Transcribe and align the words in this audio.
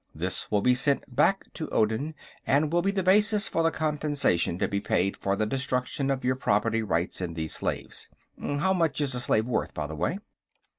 This 0.15 0.49
will 0.49 0.61
be 0.61 0.73
sent 0.73 1.15
back 1.15 1.43
to 1.53 1.67
Odin, 1.69 2.15
and 2.47 2.73
will 2.73 2.81
be 2.81 2.89
the 2.89 3.03
basis 3.03 3.47
for 3.47 3.61
the 3.61 3.69
compensation 3.69 4.57
to 4.57 4.67
be 4.67 4.79
paid 4.79 5.15
for 5.15 5.35
the 5.35 5.45
destruction 5.45 6.09
of 6.09 6.25
your 6.25 6.35
property 6.35 6.81
rights 6.81 7.21
in 7.21 7.35
these 7.35 7.53
slaves. 7.53 8.09
How 8.39 8.73
much 8.73 8.99
is 8.99 9.13
a 9.13 9.19
slave 9.19 9.45
worth, 9.45 9.75
by 9.75 9.85
the 9.85 9.95
way?" 9.95 10.17